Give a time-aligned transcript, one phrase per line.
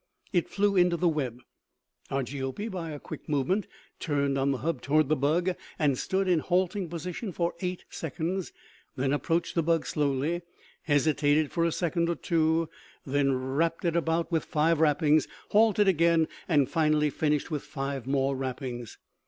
[0.33, 1.41] It flew into the web.
[2.09, 3.67] Argiope, by a quick movement,
[3.99, 8.51] turned on the hub toward the bug and stood in halting position for eight seconds,
[8.95, 10.41] then approached the bug slowly,
[10.81, 12.67] hesitated for a second or two,
[13.05, 18.35] then wrapped it about with five wrappings, halted again, and finally finished with five more
[18.35, 18.97] wrappings.